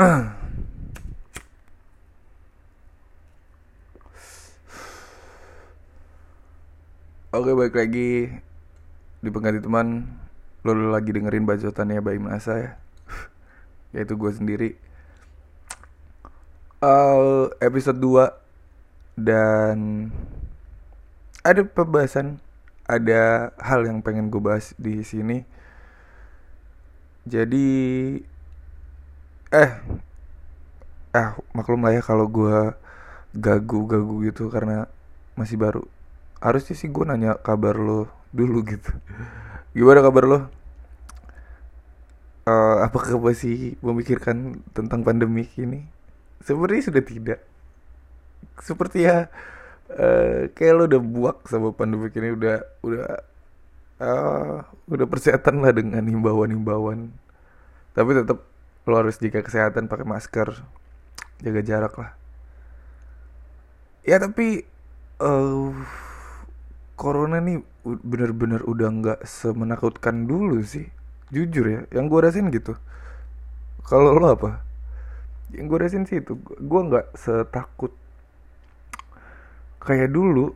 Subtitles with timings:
[7.36, 8.32] Oke balik lagi
[9.20, 10.08] di pengganti teman.
[10.64, 12.80] Lo lagi dengerin bacotannya Bayi Masa ya.
[14.00, 14.80] Yaitu gue sendiri.
[16.80, 20.08] Uh, Episode 2 Dan
[21.44, 22.40] Ada pembahasan
[22.88, 25.44] Ada hal yang pengen gue bahas di sini.
[27.28, 27.68] Jadi
[29.50, 29.70] Eh
[31.10, 31.28] Eh
[31.58, 32.70] maklum lah ya kalau gue
[33.34, 34.86] gagu-gagu gitu karena
[35.34, 35.82] masih baru.
[36.38, 38.94] Harusnya sih gue nanya kabar lo dulu gitu.
[39.74, 40.38] Gimana kabar lo?
[42.46, 45.82] Uh, apakah masih memikirkan tentang pandemi ini?
[46.46, 47.40] Sebenarnya sudah tidak.
[48.62, 49.26] Seperti ya
[49.90, 52.56] uh, kayak lo udah buak sama pandemi ini udah
[52.86, 53.06] udah
[53.98, 54.56] uh,
[54.86, 57.10] udah persetan lah dengan himbauan-himbauan.
[57.98, 58.49] Tapi tetap
[58.88, 60.48] lo harus jaga kesehatan pakai masker
[61.40, 62.12] jaga jarak lah.
[64.04, 64.64] Ya tapi
[65.20, 65.72] uh,
[66.96, 70.88] corona nih bener-bener udah nggak semenakutkan dulu sih
[71.32, 71.80] jujur ya.
[71.92, 72.76] Yang gue rasain gitu.
[73.84, 74.60] Kalau lo apa?
[75.52, 77.92] Yang gue rasain sih itu gue nggak setakut.
[79.80, 80.52] Kayak dulu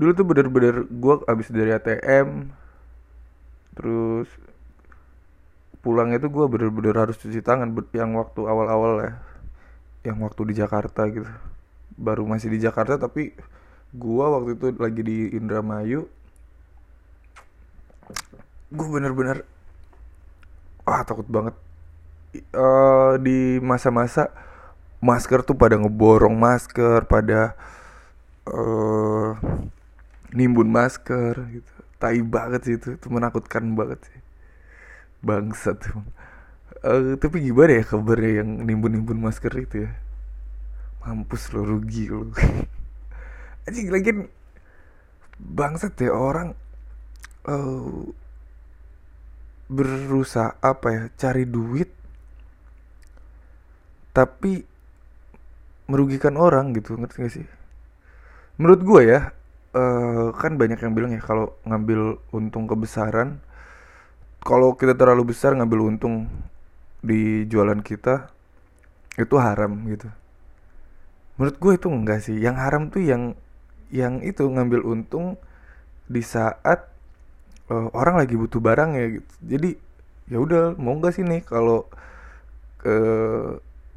[0.00, 2.50] dulu tuh bener-bener gue abis dari ATM
[3.78, 4.28] terus
[5.82, 9.12] pulangnya tuh gue bener-bener harus cuci tangan yang waktu awal-awal ya.
[10.06, 11.28] Yang waktu di Jakarta gitu.
[11.98, 13.34] Baru masih di Jakarta tapi
[13.92, 16.08] gua waktu itu lagi di Indramayu
[18.72, 19.44] gue bener-bener
[20.88, 21.52] wah takut banget.
[22.56, 24.32] Uh, di masa-masa
[25.04, 27.52] masker tuh pada ngeborong masker pada
[28.48, 29.36] uh,
[30.32, 31.72] nimbun masker gitu.
[32.00, 34.21] Tai banget sih itu itu menakutkan banget sih
[35.22, 35.78] bangsat.
[36.82, 39.90] Uh, tapi gimana ya kabarnya yang nimbun-nimbun masker itu ya?
[41.06, 42.30] Mampus lo rugi lo.
[43.70, 44.10] Anjing lagi
[45.38, 46.58] bangsat ya orang
[47.46, 48.02] uh,
[49.72, 51.88] berusaha apa ya cari duit
[54.12, 54.60] tapi
[55.88, 57.46] merugikan orang gitu ngerti gak sih?
[58.60, 59.32] Menurut gue ya
[59.72, 63.40] uh, kan banyak yang bilang ya kalau ngambil untung kebesaran
[64.42, 66.26] kalau kita terlalu besar ngambil untung
[67.02, 68.30] di jualan kita
[69.18, 70.10] itu haram gitu.
[71.38, 72.36] Menurut gue itu enggak sih.
[72.38, 73.38] Yang haram tuh yang
[73.92, 75.40] yang itu ngambil untung
[76.10, 76.90] di saat
[77.70, 79.32] uh, orang lagi butuh barang ya gitu.
[79.46, 79.70] Jadi
[80.30, 81.84] ya udah mau nggak sih nih kalau
[82.80, 82.96] ke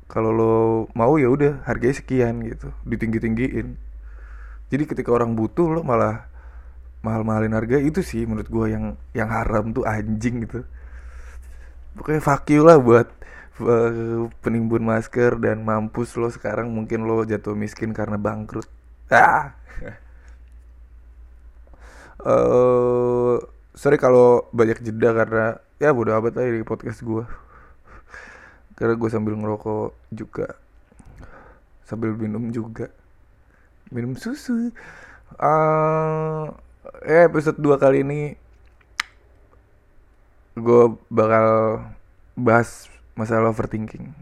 [0.05, 0.55] kalau lo
[0.93, 3.67] mau ya udah harganya sekian gitu ditinggi tinggiin
[4.69, 6.29] jadi ketika orang butuh lo malah
[7.05, 10.65] mahal mahalin harga itu sih menurut gue yang yang haram tuh anjing gitu.
[11.93, 13.07] Pokoknya fuck lah buat
[13.61, 18.65] uh, penimbun masker dan mampus lo sekarang mungkin lo jatuh miskin karena bangkrut.
[19.13, 19.53] Ah!
[22.25, 23.37] Uh,
[23.79, 25.45] sorry kalau banyak jeda karena
[25.77, 27.27] ya bodo amat aja di podcast gue
[28.75, 30.59] karena gue sambil ngerokok juga.
[31.87, 32.91] Sambil minum juga.
[33.87, 34.73] Minum susu.
[35.39, 36.51] Uh,
[37.05, 38.37] ya episode dua kali ini
[40.55, 41.47] gue bakal
[42.39, 44.15] bahas masalah overthinking.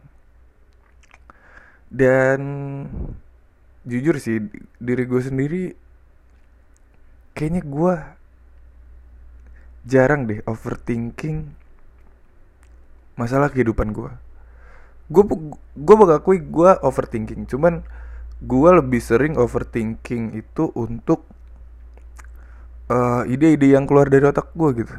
[1.94, 2.42] Dan
[3.86, 4.42] jujur sih
[4.80, 5.64] diri gue sendiri
[7.36, 7.96] kayaknya gue
[9.84, 11.52] jarang deh overthinking
[13.20, 14.12] masalah kehidupan gue
[15.12, 15.24] gue
[15.76, 17.84] gue mengakui gue overthinking cuman
[18.40, 21.28] gue lebih sering overthinking itu untuk
[23.28, 24.96] ide ide-ide yang keluar dari otak gue gitu.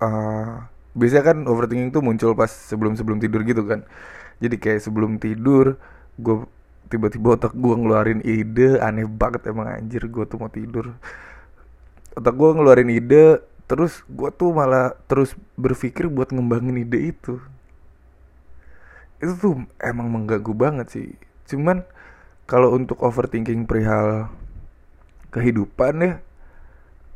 [0.00, 0.64] Uh,
[0.96, 3.86] biasanya kan overthinking tuh muncul pas sebelum sebelum tidur gitu kan.
[4.40, 5.76] Jadi kayak sebelum tidur
[6.16, 6.36] gue
[6.90, 10.96] tiba-tiba otak gue ngeluarin ide aneh banget emang anjir gue tuh mau tidur.
[12.18, 17.38] Otak gue ngeluarin ide terus gue tuh malah terus berpikir buat ngembangin ide itu.
[19.22, 21.08] Itu tuh emang mengganggu banget sih.
[21.46, 21.86] Cuman
[22.50, 24.26] kalau untuk overthinking perihal
[25.30, 26.12] kehidupan ya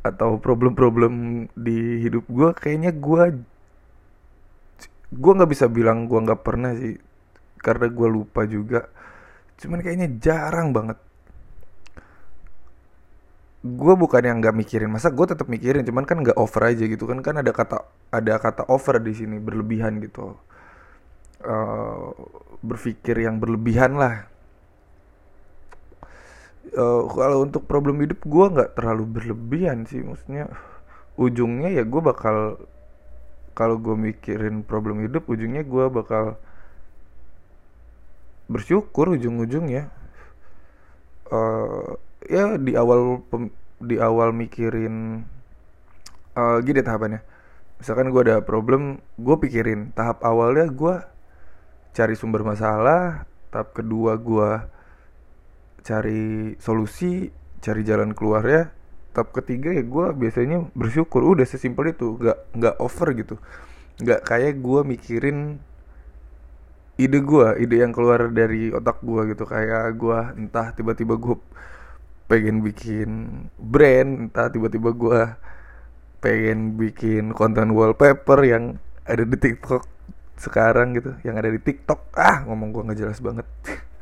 [0.05, 3.41] atau problem-problem di hidup gue kayaknya gue
[5.09, 7.01] gue nggak bisa bilang gue nggak pernah sih
[7.65, 8.85] karena gue lupa juga.
[9.57, 11.01] Cuman kayaknya jarang banget.
[13.65, 17.09] Gue bukan yang nggak mikirin masa gue tetap mikirin cuman kan nggak over aja gitu
[17.09, 17.81] kan kan ada kata
[18.13, 20.37] ada kata over di sini berlebihan gitu.
[21.41, 22.13] Uh,
[22.61, 24.29] berpikir yang berlebihan lah
[26.73, 30.49] uh, kalau untuk problem hidup gue nggak terlalu berlebihan sih maksudnya
[31.15, 32.57] ujungnya ya gue bakal
[33.55, 36.35] kalau gue mikirin problem hidup ujungnya gue bakal
[38.45, 39.89] bersyukur ujung-ujungnya.
[41.25, 41.97] Uh,
[42.29, 43.49] ya di awal pem,
[43.81, 45.25] di awal mikirin
[46.37, 47.21] uh, gini tahapannya.
[47.81, 49.95] Misalkan gue ada problem gue pikirin.
[49.97, 50.95] Tahap awalnya gue
[51.95, 53.23] cari sumber masalah
[53.55, 54.51] tahap kedua gue
[55.85, 57.29] cari solusi
[57.61, 58.63] cari jalan keluar ya
[59.15, 61.23] tahap ketiga ya gue biasanya bersyukur.
[61.23, 63.35] Udah sesimpel itu nggak nggak over gitu.
[64.03, 65.37] Nggak kayak gue mikirin
[66.99, 69.47] ide gue ide yang keluar dari otak gue gitu.
[69.47, 71.39] Kayak gue entah tiba-tiba gue
[72.27, 73.09] pengen bikin
[73.55, 75.19] brand entah tiba-tiba gue
[76.19, 79.85] pengen bikin konten wallpaper yang ada di TikTok
[80.35, 82.11] sekarang gitu yang ada di TikTok.
[82.19, 83.47] Ah ngomong gue nggak jelas banget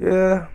[0.00, 0.48] ya.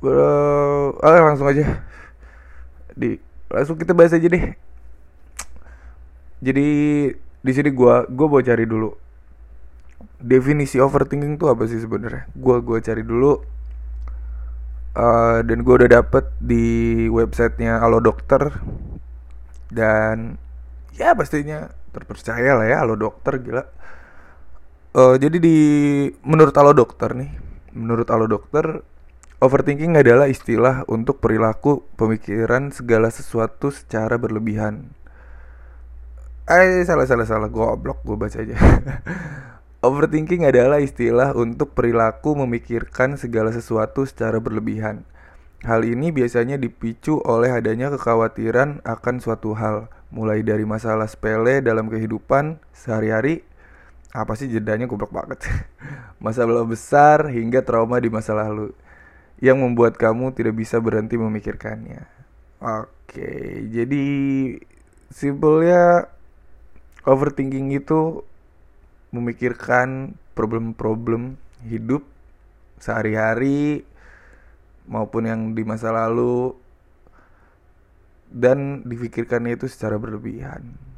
[0.00, 1.84] Bro ah, langsung aja.
[2.96, 3.20] Di
[3.52, 4.56] langsung kita bahas aja deh.
[6.40, 6.68] Jadi
[7.16, 8.90] di sini gue gue mau cari dulu.
[10.20, 12.28] Definisi overthinking tuh apa sih sebenarnya?
[12.32, 13.32] Gue gue cari dulu.
[14.90, 18.58] Uh, dan gue udah dapet di websitenya Halo Dokter
[19.70, 20.34] dan
[20.98, 23.62] ya pastinya terpercaya lah ya Halo Dokter gila
[24.94, 25.56] uh, jadi di
[26.24, 27.30] menurut Halo Dokter nih
[27.74, 28.82] menurut Halo Dokter
[29.38, 34.90] overthinking adalah istilah untuk perilaku pemikiran segala sesuatu secara berlebihan
[36.50, 38.56] eh salah salah salah goblok gue baca aja
[39.80, 45.08] Overthinking adalah istilah untuk perilaku memikirkan segala sesuatu secara berlebihan.
[45.64, 51.88] Hal ini biasanya dipicu oleh adanya kekhawatiran akan suatu hal, mulai dari masalah sepele dalam
[51.88, 53.40] kehidupan sehari-hari,
[54.10, 55.46] apa sih jedanya goblok banget,
[56.24, 58.74] masalah besar hingga trauma di masa lalu,
[59.38, 62.04] yang membuat kamu tidak bisa berhenti memikirkannya.
[62.60, 64.06] Oke, jadi
[65.08, 66.10] simpelnya
[67.08, 68.22] overthinking itu
[69.10, 72.06] memikirkan problem-problem hidup
[72.80, 73.84] sehari-hari
[74.88, 76.56] maupun yang di masa lalu
[78.30, 80.89] dan difikirkannya itu secara berlebihan.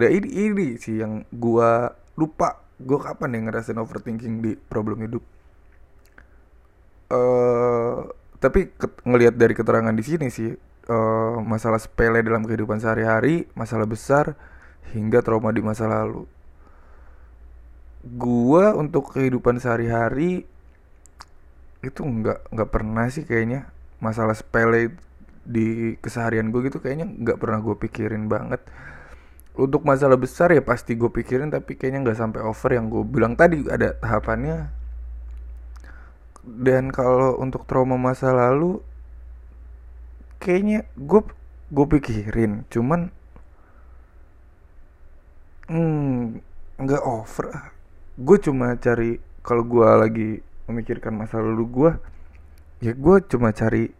[0.00, 2.64] Dan ini, ini sih yang gua lupa.
[2.80, 5.20] Gua kapan ya ngerasain overthinking di problem hidup.
[7.12, 8.08] Uh,
[8.40, 8.72] tapi
[9.04, 10.56] ngelihat dari keterangan di sini sih
[10.88, 14.32] uh, masalah sepele dalam kehidupan sehari-hari, masalah besar
[14.96, 16.24] hingga trauma di masa lalu.
[18.00, 20.48] Gua untuk kehidupan sehari-hari
[21.84, 23.68] itu nggak nggak pernah sih kayaknya.
[24.00, 24.96] Masalah sepele
[25.44, 28.64] di keseharian gue gitu kayaknya nggak pernah gue pikirin banget
[29.58, 33.34] untuk masalah besar ya pasti gue pikirin tapi kayaknya nggak sampai over yang gue bilang
[33.34, 34.70] tadi ada tahapannya.
[36.40, 38.80] Dan kalau untuk trauma masa lalu
[40.40, 41.20] kayaknya gue
[41.70, 43.12] gue pikirin cuman
[45.68, 46.40] hmm
[46.80, 47.70] nggak over.
[48.20, 50.30] Gue cuma cari kalau gue lagi
[50.70, 51.90] memikirkan masa lalu gue
[52.80, 53.92] ya gue cuma cari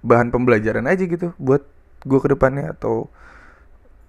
[0.00, 1.60] bahan pembelajaran aja gitu buat
[2.08, 3.12] gue ke depannya atau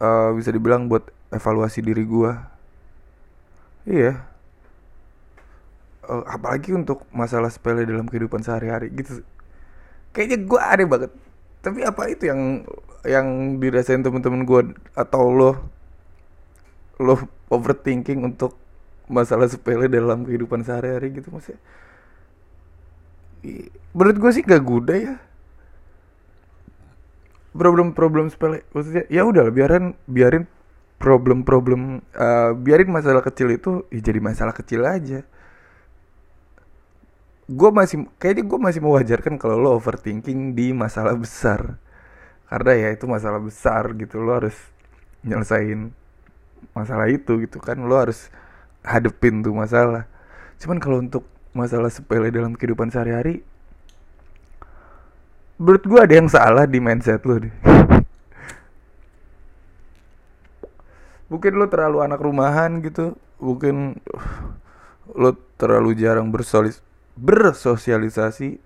[0.01, 2.33] uh, bisa dibilang buat evaluasi diri gue
[3.85, 4.25] iya.
[6.01, 9.21] Uh, apalagi untuk masalah sepele dalam kehidupan sehari-hari gitu.
[10.11, 11.11] Kayaknya gue aneh banget.
[11.61, 12.65] Tapi apa itu yang
[13.05, 14.61] yang dirasain temen-temen gue
[14.97, 15.51] atau lo?
[16.97, 17.21] Lo
[17.53, 18.57] overthinking untuk
[19.09, 21.61] masalah sepele dalam kehidupan sehari-hari gitu maksudnya?
[23.93, 25.15] Menurut gue sih gak guda ya
[27.51, 30.47] problem-problem sepele maksudnya ya udah biarin biarin
[31.01, 35.25] problem-problem uh, biarin masalah kecil itu ya jadi masalah kecil aja.
[37.51, 41.81] Gue masih kayaknya gue masih mewajarkan kalau lo overthinking di masalah besar.
[42.47, 44.55] Karena ya itu masalah besar gitu lo harus
[45.25, 45.91] nyelesain
[46.77, 48.29] masalah itu gitu kan lo harus
[48.85, 50.05] hadepin tuh masalah.
[50.61, 53.41] Cuman kalau untuk masalah sepele dalam kehidupan sehari-hari
[55.61, 57.53] menurut gue ada yang salah di mindset lo deh.
[61.29, 63.13] Mungkin lo terlalu anak rumahan gitu.
[63.37, 64.01] Mungkin
[65.13, 66.81] lo terlalu jarang bersolis
[67.13, 68.57] bersosialisasi.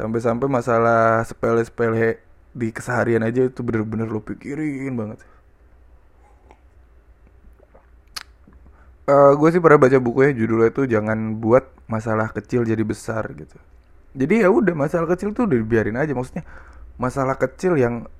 [0.00, 2.24] Sampai-sampai masalah sepele-sepele
[2.56, 5.20] di keseharian aja itu bener-bener lo pikirin banget.
[9.04, 13.26] Uh, eh, gue sih pernah baca bukunya judulnya itu jangan buat masalah kecil jadi besar
[13.34, 13.58] gitu
[14.10, 16.10] jadi ya udah masalah kecil tuh udah biarin aja.
[16.10, 16.42] Maksudnya
[16.98, 18.10] masalah kecil yang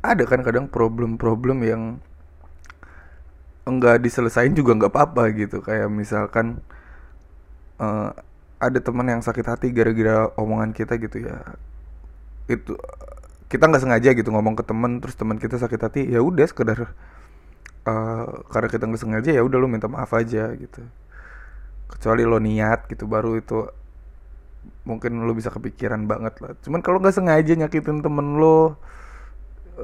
[0.00, 1.82] ada kan kadang problem-problem yang
[3.66, 5.60] enggak diselesain juga nggak apa-apa gitu.
[5.60, 6.64] Kayak misalkan
[7.82, 8.14] uh,
[8.56, 11.36] ada teman yang sakit hati gara-gara omongan kita gitu ya.
[12.48, 12.80] Itu
[13.52, 16.90] kita nggak sengaja gitu ngomong ke temen terus teman kita sakit hati ya udah sekedar
[17.86, 20.80] uh, karena kita nggak sengaja ya udah lo minta maaf aja gitu.
[21.86, 23.68] Kecuali lo niat gitu baru itu
[24.86, 26.52] mungkin lo bisa kepikiran banget lah.
[26.62, 28.78] Cuman kalau nggak sengaja nyakitin temen lo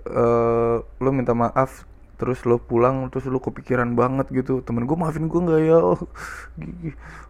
[0.09, 1.85] uh, lo minta maaf
[2.21, 5.79] terus lo pulang terus lo kepikiran banget gitu temen gue maafin gue nggak ya?
[5.83, 6.01] Oh,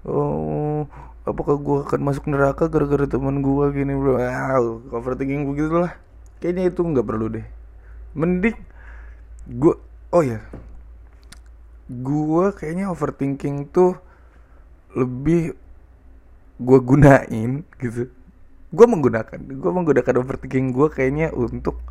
[0.04, 0.80] oh
[1.24, 4.20] apakah gue akan masuk neraka gara-gara temen gue gini bro?
[4.20, 5.96] Wow, overthinking begitu lah.
[6.42, 7.46] Kayaknya itu nggak perlu deh.
[8.12, 8.58] Mending
[9.48, 9.74] gue
[10.12, 10.38] oh ya
[11.90, 13.98] gue kayaknya overthinking tuh
[14.92, 15.56] lebih
[16.62, 17.50] gue gunain
[17.82, 18.08] gitu
[18.72, 21.82] gue menggunakan gue menggunakan overthinking gue kayaknya untuk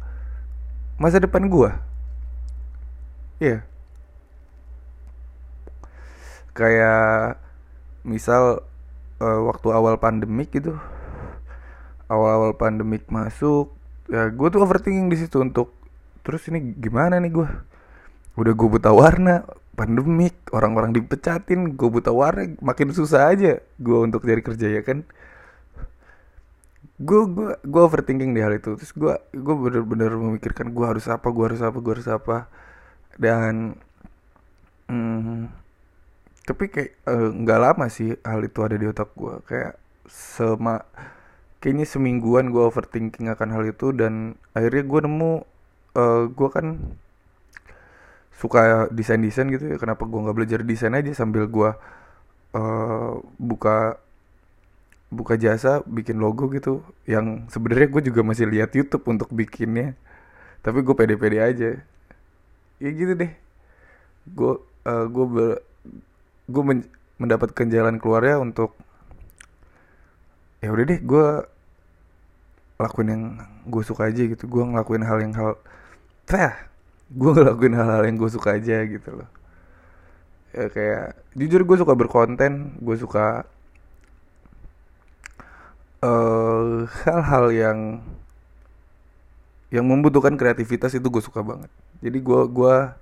[0.97, 1.69] masa depan gue
[3.41, 3.65] Iya.
[6.53, 7.41] Kayak
[8.05, 8.61] misal
[9.17, 10.77] uh, waktu awal pandemik gitu.
[12.05, 13.73] Awal-awal pandemik masuk,
[14.11, 15.73] ya gue tuh overthinking di situ untuk
[16.21, 17.49] terus ini gimana nih gue?
[18.37, 19.41] Udah gue buta warna,
[19.75, 25.07] pandemik, orang-orang dipecatin, gue buta warna, makin susah aja gue untuk cari kerja ya kan?
[27.01, 28.77] Gue gue gue overthinking di hal itu.
[28.77, 32.37] Terus gue gue bener-bener memikirkan gue harus apa gue harus apa gue harus apa.
[33.17, 33.75] Dan
[34.91, 35.61] hmm,
[36.45, 39.73] tapi kayak eh, nggak uh, lama sih hal itu ada di otak gue kayak
[40.09, 40.81] sema
[41.61, 46.65] kayaknya semingguan gue overthinking akan hal itu dan akhirnya gue nemu uh, eh, gue kan
[48.41, 49.77] suka desain desain gitu ya.
[49.77, 51.69] Kenapa gue nggak belajar desain aja sambil gue
[52.57, 54.01] uh, buka
[55.13, 56.81] buka jasa bikin logo gitu.
[57.05, 59.93] Yang sebenarnya gue juga masih lihat YouTube untuk bikinnya.
[60.65, 61.71] Tapi gue pede-pede aja.
[62.81, 63.29] Ya gitu deh.
[64.25, 64.57] Gue
[64.89, 65.25] uh, gue
[66.50, 66.89] gue men
[67.21, 68.74] mendapatkan jalan keluarnya untuk
[70.65, 71.27] ya udah deh gue
[72.81, 73.24] lakuin yang
[73.69, 74.50] gue suka aja gitu.
[74.50, 75.62] Gue ngelakuin hal yang hal
[76.25, 76.70] teh
[77.12, 79.30] gue ngelakuin hal-hal yang gue suka aja gitu loh.
[80.51, 83.48] Ya kayak jujur gue suka berkonten gue suka
[86.03, 87.80] uh, hal-hal yang
[89.72, 91.72] yang membutuhkan kreativitas itu gue suka banget.
[92.03, 93.00] Jadi gue gua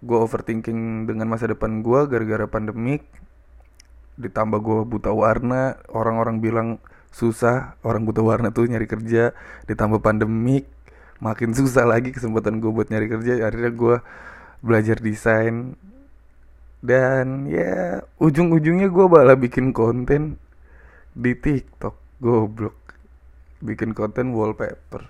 [0.00, 3.04] gue overthinking dengan masa depan gue gara-gara pandemik
[4.16, 6.68] ditambah gue buta warna orang-orang bilang
[7.12, 9.36] susah orang buta warna tuh nyari kerja
[9.68, 10.64] ditambah pandemik
[11.20, 13.44] makin susah lagi kesempatan gue buat nyari kerja.
[13.44, 13.96] Akhirnya gue
[14.64, 15.76] belajar desain.
[16.80, 20.40] Dan ya ujung-ujungnya gue malah bikin konten
[21.12, 21.94] di TikTok.
[22.20, 22.76] Goblok.
[23.60, 25.04] Bikin konten wallpaper.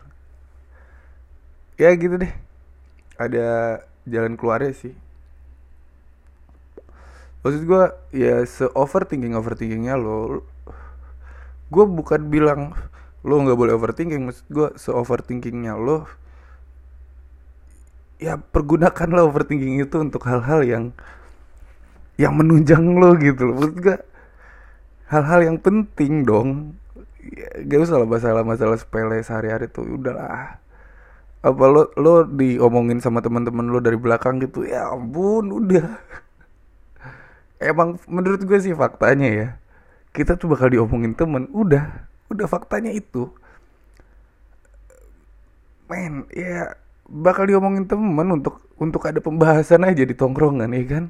[1.79, 2.33] Ya gitu deh.
[3.17, 4.95] Ada jalan keluarnya sih.
[7.41, 10.45] Maksud gue ya se overthinking overthinkingnya lo
[11.71, 12.75] gue bukan bilang
[13.21, 16.09] lo nggak boleh overthinking maksud gue se overthinkingnya lo
[18.21, 20.85] ya pergunakan lo overthinking itu untuk hal-hal yang
[22.21, 23.55] yang menunjang lo gitu loh.
[23.65, 23.97] Maksud gue
[25.09, 26.77] hal-hal yang penting dong.
[27.21, 30.57] Ya, gak usah lah masalah masalah sepele sehari-hari tuh udahlah
[31.41, 35.89] apa lo lo diomongin sama teman-teman lo dari belakang gitu ya ampun udah.
[37.61, 39.49] Emang menurut gue sih faktanya ya
[40.13, 43.29] kita tuh bakal diomongin temen udah udah faktanya itu.
[45.91, 46.79] Men ya
[47.11, 51.05] bakal diomongin temen untuk untuk ada pembahasan aja di tongkrongan ya kan?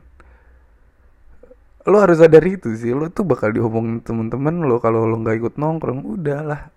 [1.84, 5.54] Lo harus sadar itu sih lo tuh bakal diomongin temen-temen lo kalau lo nggak ikut
[5.60, 6.72] nongkrong udahlah.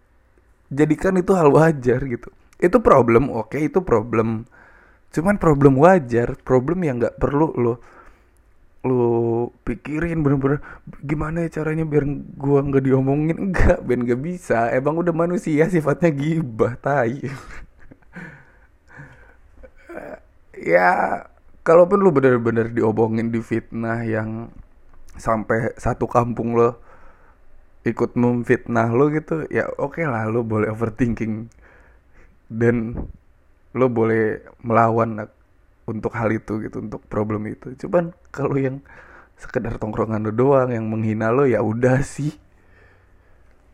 [0.67, 2.27] Jadikan itu hal wajar gitu.
[2.59, 4.47] Itu problem oke okay, itu problem.
[5.15, 7.75] Cuman problem wajar problem yang nggak perlu lo
[8.84, 10.60] lo pikirin bener-bener
[11.08, 12.04] gimana ya caranya biar
[12.36, 13.38] gua nggak diomongin?
[13.52, 14.68] Enggak ben nggak bisa.
[14.75, 17.24] Emang udah manusia sifatnya gibah tai.
[20.63, 21.20] Ya
[21.68, 24.48] kalaupun lu bener-bener diomongin di fitnah yang
[25.20, 26.80] sampai satu kampung lo
[27.84, 31.52] ikut memfitnah lo gitu ya oke okay lah lo boleh overthinking.
[32.48, 32.96] Dan
[33.74, 35.28] lo boleh melawan
[35.84, 37.75] untuk hal itu gitu untuk problem itu.
[37.75, 38.80] Cuman kalau yang
[39.36, 42.32] sekedar tongkrongan lo doang yang menghina lo ya udah sih.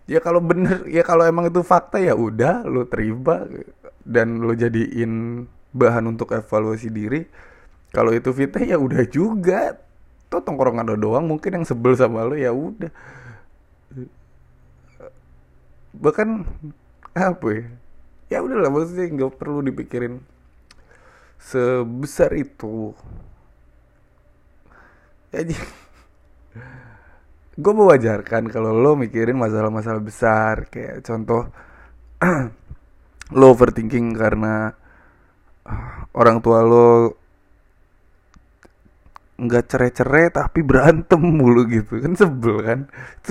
[0.09, 3.45] Ya kalau bener ya kalau emang itu fakta ya udah lo terima.
[4.01, 7.29] Dan lo jadiin bahan untuk evaluasi diri.
[7.93, 9.77] Kalau itu fitnah ya udah juga.
[10.29, 12.89] Tuh tongkrongan lo doang mungkin yang sebel sama lo ya udah.
[15.93, 16.29] Bahkan
[17.13, 17.65] apa ya?
[18.29, 20.21] Ya udahlah maksudnya nggak perlu dipikirin
[21.39, 22.91] sebesar itu.
[25.31, 25.55] Jadi
[27.59, 30.67] gue mewajarkan kalau lo mikirin masalah-masalah besar.
[30.67, 31.47] Kayak contoh
[33.39, 34.75] lo overthinking karena
[35.63, 37.15] uh, orang tua lo
[39.39, 42.03] nggak cerai-cerai tapi berantem mulu gitu.
[42.03, 42.79] Kan sebel kan?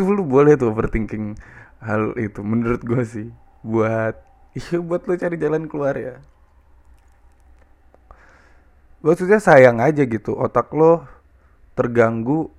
[0.01, 1.37] Lu boleh tuh overthinking
[1.85, 3.29] hal itu menurut gue sih.
[3.61, 4.17] Buat
[4.59, 6.17] iya buat lo cari jalan keluar ya
[9.05, 11.07] maksudnya sayang aja gitu otak lo
[11.79, 12.51] terganggu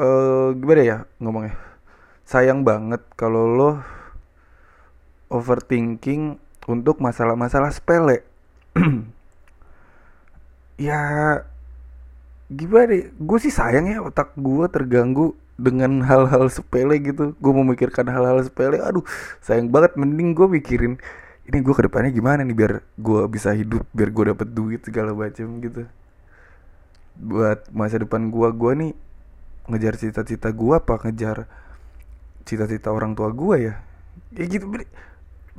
[0.00, 1.54] eh gimana ya ngomongnya?
[2.24, 3.70] Sayang banget kalau lo
[5.32, 6.36] overthinking
[6.68, 8.24] untuk masalah-masalah sepele.
[10.80, 10.96] Ya
[12.48, 13.06] gimana ya?
[13.12, 17.36] gue sih sayang ya otak gue terganggu dengan hal-hal sepele gitu.
[17.36, 18.80] Gue memikirkan hal-hal sepele.
[18.80, 19.04] Aduh
[19.44, 20.96] sayang banget mending gue mikirin
[21.50, 25.10] ini gue ke depannya gimana nih biar gue bisa hidup biar gue dapet duit segala
[25.10, 25.82] macam gitu.
[27.18, 28.92] Buat masa depan gue gue nih
[29.66, 31.50] ngejar cita-cita gue apa ngejar
[32.46, 33.74] cita-cita orang tua gue ya?
[34.30, 34.70] Ya gitu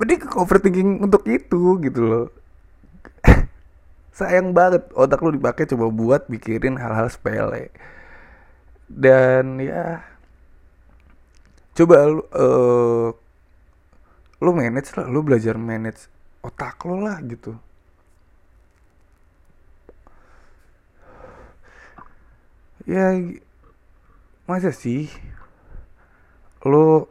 [0.00, 2.26] mending ke overthinking untuk itu gitu loh.
[4.16, 7.68] Sayang banget otak lu dipakai coba buat mikirin hal-hal sepele.
[8.88, 10.08] Dan ya
[11.76, 11.96] coba
[12.32, 13.12] uh,
[14.42, 16.10] lu manage lah lu belajar manage
[16.42, 17.54] otak lo lah gitu.
[22.82, 23.14] Ya
[24.42, 25.06] masa sih
[26.66, 27.06] lo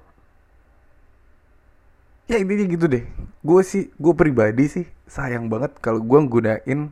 [2.27, 3.07] ya intinya gitu deh.
[3.39, 6.91] Gue sih gue pribadi sih sayang banget kalau gue gunain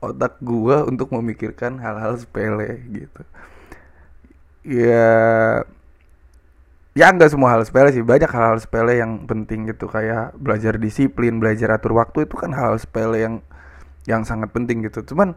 [0.00, 3.22] otak gue untuk memikirkan hal-hal sepele gitu.
[4.64, 5.60] Ya
[6.94, 8.02] ya nggak semua hal sepele sih.
[8.06, 9.90] Banyak hal-hal sepele yang penting gitu.
[9.90, 13.34] Kayak belajar disiplin belajar atur waktu itu kan hal, -hal sepele yang
[14.06, 15.02] yang sangat penting gitu.
[15.02, 15.34] Cuman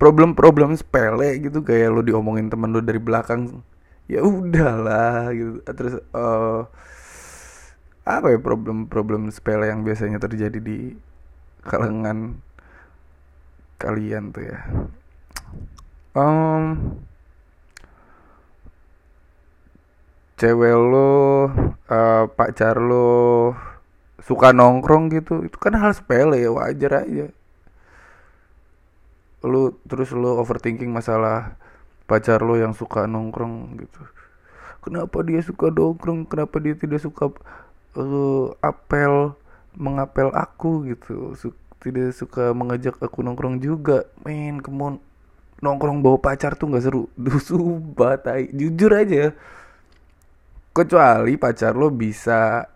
[0.00, 3.60] problem-problem sepele gitu kayak lo diomongin temen lo dari belakang
[4.08, 5.60] ya udahlah gitu.
[5.68, 6.64] Terus uh,
[8.08, 10.96] apa ya problem-problem sepele yang biasanya terjadi di
[11.62, 12.40] kalangan
[13.76, 14.58] kalian tuh ya?
[16.16, 16.96] Um,
[20.40, 21.12] cewek lo
[21.92, 23.52] uh, pacar lo
[24.24, 27.28] suka nongkrong gitu itu kan hal sepele ya wajar aja.
[29.44, 31.60] Lu terus lo overthinking masalah
[32.08, 34.00] pacar lo yang suka nongkrong gitu.
[34.80, 36.24] Kenapa dia suka nongkrong?
[36.24, 37.28] Kenapa dia tidak suka
[38.00, 39.36] uh, apel
[39.76, 41.36] mengapel aku gitu?
[41.36, 41.52] Su
[41.84, 44.08] tidak suka mengajak aku nongkrong juga.
[44.24, 45.04] Main kemon
[45.60, 47.12] nongkrong bawa pacar tuh nggak seru.
[47.20, 47.60] Dusu
[47.92, 49.36] batai jujur aja
[50.70, 52.66] kecuali pacar lo bisa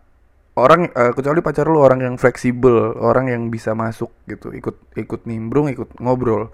[0.55, 5.21] orang uh, kecuali pacar lo orang yang fleksibel orang yang bisa masuk gitu ikut ikut
[5.27, 6.51] nimbrung ikut ngobrol.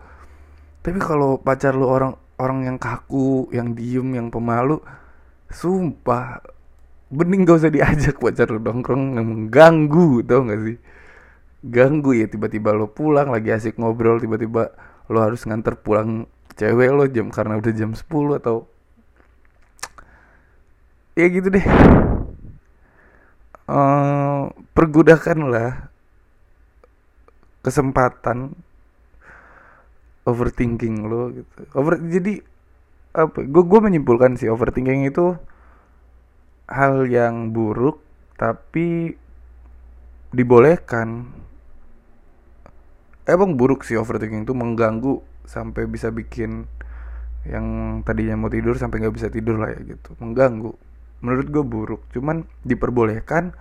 [0.81, 4.81] Tapi kalau pacar lo orang orang yang kaku yang diem yang pemalu
[5.53, 6.41] sumpah
[7.11, 10.79] bening gak usah diajak pacar lu nongkrong yang mengganggu tau gak sih?
[11.61, 14.73] Ganggu ya tiba-tiba lo pulang lagi asik ngobrol tiba-tiba
[15.13, 16.25] lo harus nganter pulang
[16.57, 18.65] cewek lo jam karena udah jam 10 atau
[21.15, 21.67] ya gitu deh.
[23.71, 25.91] Uh, pergudakanlah
[27.63, 28.59] kesempatan
[30.27, 31.61] overthinking lo gitu.
[31.77, 32.43] Over jadi
[33.11, 35.35] apa gue gue menyimpulkan sih overthinking itu
[36.71, 38.03] hal yang buruk
[38.39, 39.15] tapi
[40.31, 41.31] dibolehkan.
[43.27, 46.67] Emang buruk sih overthinking itu mengganggu sampai bisa bikin
[47.47, 50.15] yang tadinya mau tidur sampai nggak bisa tidur lah ya gitu.
[50.19, 50.90] Mengganggu
[51.21, 52.03] menurut gue buruk.
[52.13, 53.53] Cuman diperbolehkan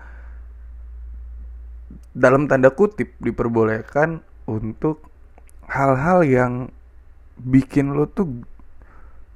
[2.15, 5.07] dalam tanda kutip diperbolehkan untuk
[5.69, 6.53] hal-hal yang
[7.39, 8.43] bikin lo tuh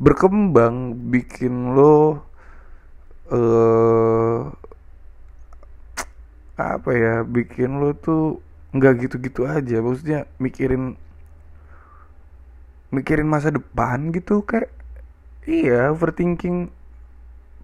[0.02, 2.26] berkembang bikin lo
[3.32, 4.52] uh,
[6.60, 8.42] apa ya bikin lo tuh
[8.74, 9.80] nggak gitu-gitu aja.
[9.80, 10.98] Maksudnya mikirin
[12.94, 14.70] mikirin masa depan gitu kayak
[15.50, 16.70] iya overthinking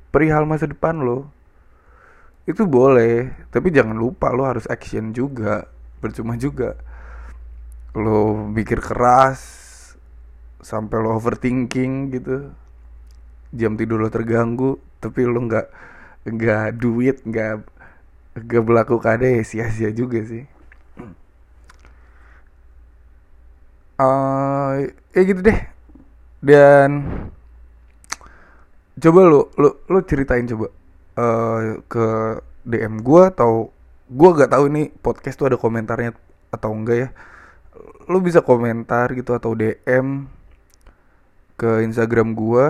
[0.09, 1.29] perihal masa depan lo.
[2.49, 5.69] Itu boleh tapi jangan lupa lo harus action juga
[6.01, 6.77] percuma juga.
[7.93, 9.41] Lo mikir keras
[10.61, 12.49] sampai lo overthinking gitu.
[13.53, 15.67] Jam tidur lo terganggu tapi lo nggak
[16.29, 17.53] nggak duit nggak
[18.39, 20.45] nggak melakukan deh sia-sia juga sih.
[23.99, 25.59] Uh, ya gitu deh.
[26.39, 26.89] Dan
[28.99, 30.67] coba lo lo lo ceritain coba
[31.15, 32.05] uh, ke
[32.67, 33.71] DM gue atau
[34.09, 36.13] gue gak tahu ini podcast tuh ada komentarnya
[36.51, 37.09] atau enggak ya.
[38.09, 40.25] Lo bisa komentar gitu atau DM
[41.59, 42.65] ke Instagram gue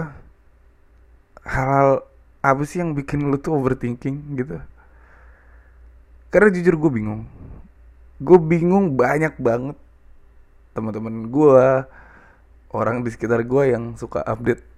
[1.46, 2.04] hal-hal
[2.39, 4.60] apa sih yang bikin lu tuh overthinking gitu.
[6.30, 7.26] Karena jujur gue bingung.
[8.20, 9.78] Gue bingung banyak banget
[10.76, 11.65] teman-teman gue
[12.70, 14.68] orang di sekitar gue yang suka update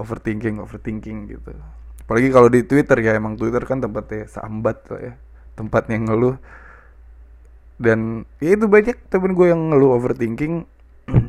[0.00, 1.52] overthinking overthinking gitu.
[2.10, 5.14] Apalagi kalau di Twitter ya emang Twitter kan tempatnya sambat lah ya.
[5.54, 6.36] Tempatnya ngeluh.
[7.78, 10.66] Dan ya itu banyak temen gue yang ngeluh overthinking.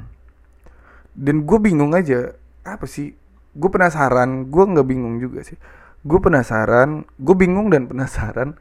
[1.25, 2.33] Dan gue bingung aja
[2.65, 3.13] apa sih?
[3.53, 5.59] Gue penasaran gue nggak bingung juga sih.
[6.01, 8.57] Gue penasaran gue bingung dan penasaran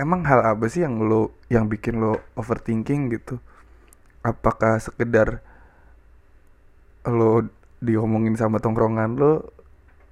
[0.00, 3.36] emang hal apa sih yang lo yang bikin lo overthinking gitu?
[4.24, 5.44] Apakah sekedar
[7.04, 9.50] lo diomongin sama tongkrongan lo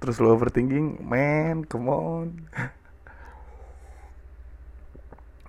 [0.03, 2.27] terus lo overthinking man come on.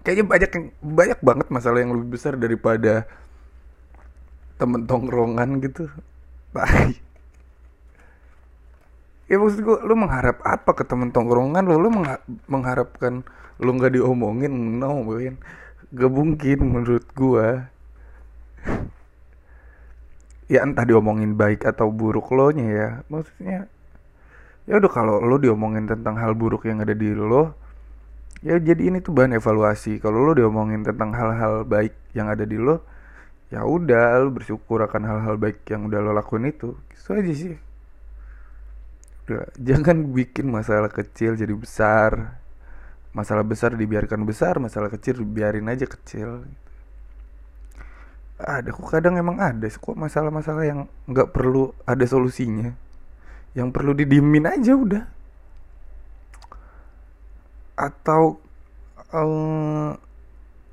[0.03, 3.07] Kayaknya banyak yang banyak banget masalah yang lebih besar daripada
[4.59, 5.91] temen tongkrongan gitu.
[6.55, 6.95] Tai
[9.31, 11.79] ya maksud gue lu mengharap apa ke temen tongkrongan lo?
[11.81, 11.91] Lu
[12.47, 13.27] mengharapkan
[13.59, 14.53] lu nggak diomongin?
[14.79, 15.39] No man
[15.93, 17.49] gak mungkin menurut gue
[20.53, 22.88] ya entah diomongin baik atau buruk lo nya ya.
[23.09, 23.65] Maksudnya
[24.69, 27.57] ya udah kalau lo diomongin tentang hal buruk yang ada di lo
[28.45, 29.97] ya jadi ini tuh bahan evaluasi.
[30.05, 32.85] Kalau lo diomongin tentang hal-hal baik yang ada di lo
[33.49, 36.77] ya udah lo bersyukur akan hal-hal baik yang udah lo lakuin itu.
[36.93, 37.57] Gitu aja sih.
[39.25, 42.37] Udah jangan bikin masalah kecil jadi besar.
[43.17, 46.49] Masalah besar dibiarkan besar masalah kecil biarin aja kecil
[48.40, 52.73] ada kok kadang emang ada kok masalah-masalah yang nggak perlu ada solusinya.
[53.53, 55.05] Yang perlu didimin aja udah.
[57.77, 58.40] Atau
[59.12, 59.92] uh,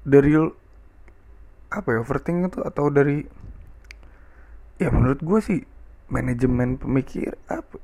[0.08, 0.34] dari
[1.70, 3.22] apa ya overthinking itu atau dari
[4.82, 5.62] ya menurut gue sih
[6.10, 7.78] manajemen pemikir apa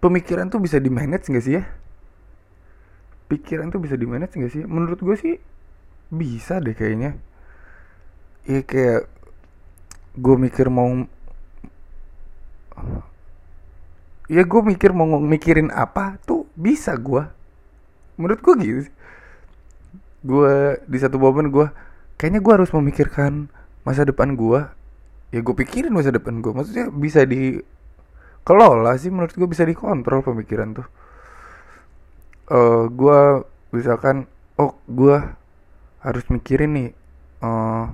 [0.00, 1.64] pemikiran tuh bisa di manage nggak sih ya?
[3.26, 4.62] Pikiran tuh bisa di manage nggak sih?
[4.64, 5.34] Menurut gue sih
[6.08, 7.18] bisa deh kayaknya
[8.46, 9.10] ya kayak
[10.16, 11.04] gue mikir mau
[14.26, 17.26] ya gue mikir mau mikirin apa tuh bisa gue
[18.16, 18.90] menurut gue gitu
[20.26, 20.54] gue
[20.88, 21.66] di satu momen gue
[22.18, 23.52] kayaknya gue harus memikirkan
[23.86, 24.66] masa depan gue
[25.34, 27.60] ya gue pikirin masa depan gue maksudnya bisa di
[28.46, 30.86] kelola sih menurut gue bisa dikontrol pemikiran tuh.
[32.46, 33.20] Uh, eh, gue
[33.74, 35.18] misalkan oh gue
[36.06, 36.88] harus mikirin nih
[37.42, 37.90] uh,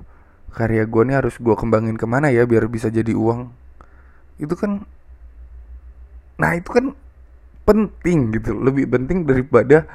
[0.53, 3.49] karya gue nih harus gue kembangin ke mana ya biar bisa jadi uang.
[4.37, 4.85] Itu kan
[6.37, 6.93] nah itu kan
[7.63, 9.85] penting gitu lebih penting daripada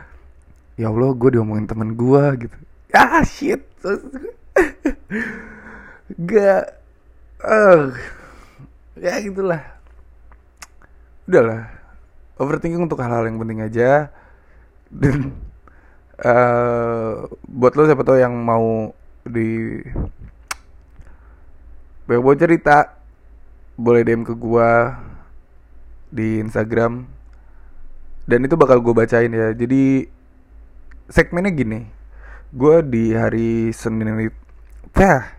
[0.79, 2.57] ya Allah gue diomongin teman gue gitu.
[2.92, 3.62] Ah shit.
[6.29, 6.64] Gak
[7.44, 7.94] uh,
[8.99, 9.62] ya gitulah.
[11.29, 11.79] Udahlah
[12.38, 14.09] overthinking untuk hal-hal yang penting aja.
[14.88, 15.37] Dan
[16.25, 18.94] uh, buat lo siapa tau yang mau
[19.29, 19.83] di
[22.16, 22.97] mau cerita
[23.77, 24.97] boleh DM ke gua
[26.09, 27.05] di Instagram.
[28.29, 29.53] Dan itu bakal gue bacain ya.
[29.53, 30.09] Jadi
[31.09, 31.81] segmennya gini.
[32.53, 34.37] Gue di hari Senin itu
[34.88, 35.37] Pah,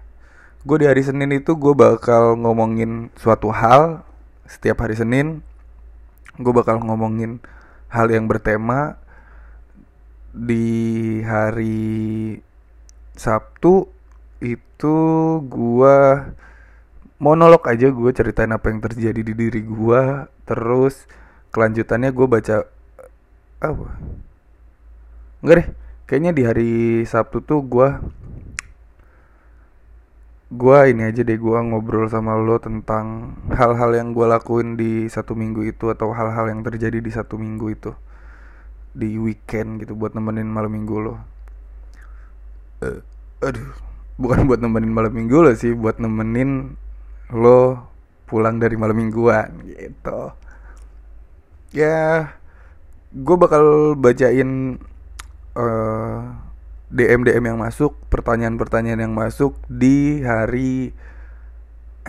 [0.61, 4.05] gue di hari Senin itu gue bakal ngomongin suatu hal
[4.45, 5.41] setiap hari Senin.
[6.37, 7.41] Gue bakal ngomongin
[7.89, 9.01] hal yang bertema
[10.29, 12.39] di hari
[13.17, 13.89] Sabtu
[14.39, 14.97] itu
[15.49, 15.97] gue
[17.19, 20.01] monolog aja gue ceritain apa yang terjadi di diri gue
[20.47, 21.03] terus
[21.51, 22.55] kelanjutannya gue baca
[23.59, 23.87] apa
[25.39, 25.67] Enggak deh,
[26.03, 26.71] kayaknya di hari
[27.07, 27.89] Sabtu tuh gue
[30.49, 35.37] gue ini aja deh gue ngobrol sama lo tentang hal-hal yang gue lakuin di satu
[35.37, 37.91] minggu itu atau hal-hal yang terjadi di satu minggu itu
[38.97, 41.15] di weekend gitu buat nemenin malam minggu lo.
[42.81, 42.99] Uh,
[43.45, 43.71] aduh,
[44.17, 46.75] bukan buat nemenin malam minggu lo sih, buat nemenin
[47.29, 47.89] lo
[48.29, 50.33] pulang dari malam mingguan gitu.
[51.73, 52.33] Ya,
[53.13, 54.81] gue bakal bacain
[55.53, 56.21] uh, eh,
[56.89, 60.93] DM DM yang masuk, pertanyaan-pertanyaan yang masuk di hari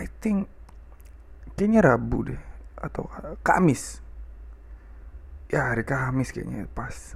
[0.01, 0.49] I think
[1.53, 2.41] kayaknya Rabu deh
[2.81, 3.05] atau
[3.45, 4.01] Kamis.
[5.53, 7.13] Ya hari Kamis kayaknya pas.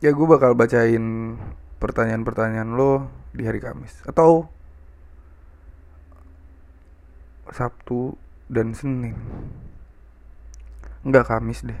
[0.00, 1.36] Ya gue bakal bacain
[1.76, 4.48] pertanyaan-pertanyaan lo di hari Kamis atau
[7.52, 9.14] Sabtu dan Senin.
[11.06, 11.78] Enggak Kamis deh.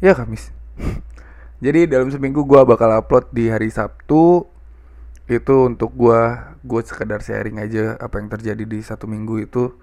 [0.00, 0.52] Ya Kamis.
[1.64, 4.46] Jadi dalam seminggu gue bakal upload di hari Sabtu
[5.28, 6.20] itu untuk gue
[6.64, 9.76] gue sekedar sharing aja apa yang terjadi di satu minggu itu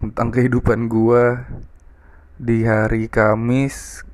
[0.00, 1.24] tentang kehidupan gue
[2.40, 4.06] di hari Kamis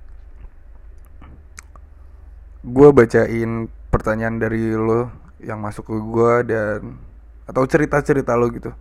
[2.67, 5.07] gue bacain pertanyaan dari lo
[5.39, 6.99] yang masuk ke gue dan
[7.47, 8.75] atau cerita-cerita lo gitu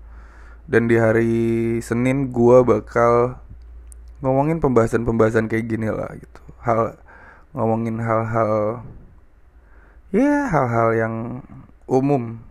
[0.65, 1.33] dan di hari
[1.85, 3.37] Senin gue bakal
[4.25, 6.41] ngomongin pembahasan-pembahasan kayak gini lah gitu.
[6.65, 6.97] Hal
[7.53, 8.81] ngomongin hal-hal
[10.09, 11.13] ya hal-hal yang
[11.85, 12.41] umum.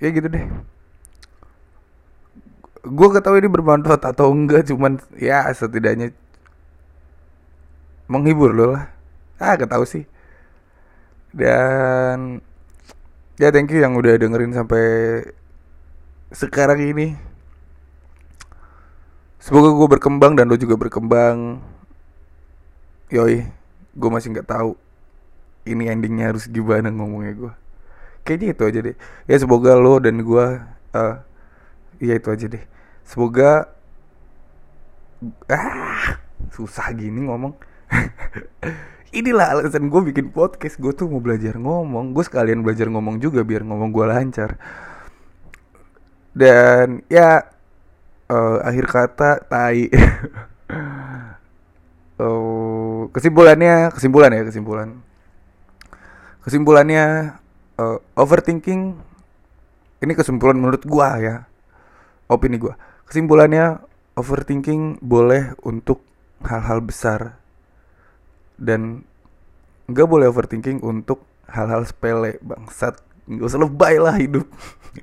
[0.00, 0.44] Ya gitu deh.
[2.86, 6.14] Gue gak ini bermanfaat atau enggak cuman ya setidaknya
[8.08, 8.88] menghibur lo lah.
[9.36, 10.08] Ah gak sih.
[11.36, 12.40] Dan
[13.36, 14.84] ya thank you yang udah dengerin sampai
[16.36, 17.16] sekarang ini
[19.40, 21.64] semoga gue berkembang dan lo juga berkembang.
[23.08, 23.48] Yoi
[23.96, 24.76] gue masih nggak tahu
[25.64, 27.52] ini endingnya harus gimana ngomongnya gue
[28.26, 28.96] kayaknya itu aja deh.
[29.24, 30.46] Ya semoga lo dan gue
[30.92, 31.14] uh,
[32.02, 32.64] ya itu aja deh.
[33.06, 33.72] Semoga
[35.48, 36.20] ah
[36.52, 37.56] susah gini ngomong.
[39.16, 40.76] Inilah alasan gue bikin podcast.
[40.76, 42.12] Gue tuh mau belajar ngomong.
[42.12, 44.60] Gue sekalian belajar ngomong juga biar ngomong gue lancar
[46.36, 47.48] dan ya
[48.28, 49.88] uh, akhir kata tai.
[52.20, 54.88] Uh, kesimpulannya kesimpulan ya kesimpulan.
[56.44, 57.34] Kesimpulannya
[57.80, 59.00] uh, overthinking
[60.04, 61.48] ini kesimpulan menurut gua ya
[62.28, 62.76] opini gua.
[63.08, 63.80] Kesimpulannya
[64.20, 66.04] overthinking boleh untuk
[66.44, 67.40] hal-hal besar.
[68.60, 69.08] Dan
[69.88, 74.46] nggak boleh overthinking untuk hal-hal sepele bangsat nggak usah lebay lah hidup.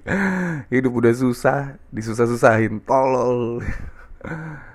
[0.74, 3.62] Hidup udah susah disusah-susahin tolol